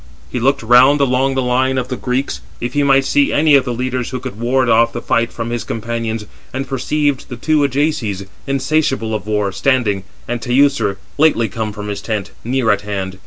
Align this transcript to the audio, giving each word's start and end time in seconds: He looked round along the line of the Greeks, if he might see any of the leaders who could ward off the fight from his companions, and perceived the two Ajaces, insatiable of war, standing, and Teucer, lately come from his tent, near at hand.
He 0.31 0.39
looked 0.39 0.63
round 0.63 0.99
along 0.99 1.35
the 1.35 1.43
line 1.43 1.77
of 1.77 1.89
the 1.89 1.95
Greeks, 1.95 2.41
if 2.59 2.73
he 2.73 2.81
might 2.81 3.05
see 3.05 3.31
any 3.31 3.53
of 3.53 3.65
the 3.65 3.71
leaders 3.71 4.09
who 4.09 4.19
could 4.19 4.39
ward 4.39 4.67
off 4.67 4.93
the 4.93 4.99
fight 4.99 5.31
from 5.31 5.51
his 5.51 5.63
companions, 5.63 6.25
and 6.51 6.67
perceived 6.67 7.29
the 7.29 7.35
two 7.37 7.61
Ajaces, 7.63 8.25
insatiable 8.47 9.13
of 9.13 9.27
war, 9.27 9.51
standing, 9.51 10.03
and 10.27 10.41
Teucer, 10.41 10.97
lately 11.19 11.47
come 11.47 11.71
from 11.71 11.87
his 11.87 12.01
tent, 12.01 12.31
near 12.43 12.71
at 12.71 12.81
hand. 12.81 13.19